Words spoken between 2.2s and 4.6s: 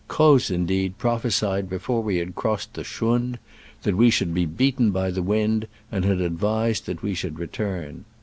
cross ed the schrund that we should be